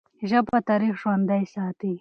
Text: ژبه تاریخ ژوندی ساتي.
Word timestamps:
ژبه 0.29 0.57
تاریخ 0.69 0.93
ژوندی 1.01 1.43
ساتي. 1.53 1.89